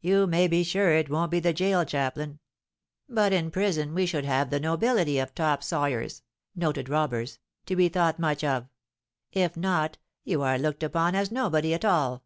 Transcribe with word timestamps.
"You 0.00 0.28
may 0.28 0.46
be 0.46 0.62
sure 0.62 0.92
it 0.92 1.10
won't 1.10 1.32
be 1.32 1.40
the 1.40 1.52
gaol 1.52 1.84
chaplain. 1.84 2.38
But 3.08 3.32
in 3.32 3.50
prison 3.50 3.92
we 3.92 4.06
should 4.06 4.24
have 4.24 4.50
the 4.50 4.60
nobility 4.60 5.18
of 5.18 5.34
top 5.34 5.64
sawyers 5.64 6.22
(noted 6.54 6.88
robbers) 6.88 7.40
to 7.66 7.74
be 7.74 7.88
thought 7.88 8.20
much 8.20 8.44
of; 8.44 8.68
if 9.32 9.56
not, 9.56 9.98
you 10.22 10.42
are 10.42 10.58
looked 10.60 10.84
upon 10.84 11.16
as 11.16 11.32
nobody 11.32 11.74
at 11.74 11.84
all. 11.84 12.22